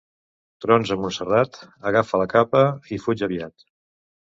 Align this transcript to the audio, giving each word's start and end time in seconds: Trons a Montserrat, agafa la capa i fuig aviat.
Trons 0.65 0.93
a 0.95 0.97
Montserrat, 1.01 1.61
agafa 1.93 2.25
la 2.25 2.29
capa 2.35 2.67
i 2.99 3.03
fuig 3.09 3.27
aviat. 3.33 3.73